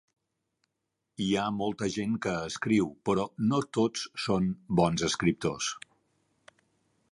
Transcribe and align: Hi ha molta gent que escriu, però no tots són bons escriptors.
Hi 1.25 1.27
ha 1.35 1.43
molta 1.57 1.89
gent 1.97 2.15
que 2.27 2.33
escriu, 2.47 2.89
però 3.11 3.27
no 3.51 3.61
tots 3.79 4.09
són 4.25 4.51
bons 4.83 5.07
escriptors. 5.11 5.71